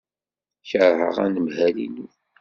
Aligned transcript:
Keṛheɣ 0.69 1.15
anemhal-inu. 1.25 2.07